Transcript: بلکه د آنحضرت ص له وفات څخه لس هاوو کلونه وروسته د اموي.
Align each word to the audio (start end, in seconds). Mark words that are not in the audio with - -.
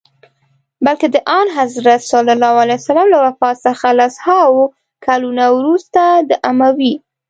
بلکه 0.85 1.07
د 1.15 1.17
آنحضرت 1.39 2.01
ص 2.87 2.89
له 3.11 3.15
وفات 3.25 3.55
څخه 3.67 3.87
لس 3.99 4.15
هاوو 4.25 4.63
کلونه 5.05 5.43
وروسته 5.57 6.01
د 6.29 6.31
اموي. 6.49 6.93